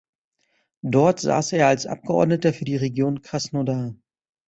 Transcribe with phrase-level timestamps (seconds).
[0.81, 3.93] Dort saß er als Abgeordneter für die Region Krasnodar.